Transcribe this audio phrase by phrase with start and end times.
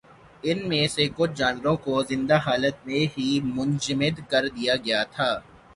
[0.43, 5.31] ان میں سے کچھ جانوروں کو زندہ حالت میں ہی منجمد کردیا گیا تھا۔